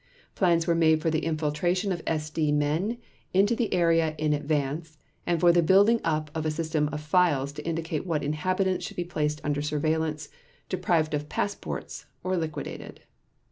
[0.33, 2.97] Plans were made for the infiltration of SD men
[3.35, 7.51] into the area in advance, and for the building up of a system of files
[7.51, 10.29] to indicate what inhabitants should be placed under surveillance,
[10.69, 13.01] deprived of passports, or liquidated.